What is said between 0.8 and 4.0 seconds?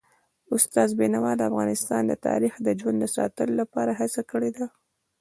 بینوا د افغان تاریخ د ژوندي ساتلو لپاره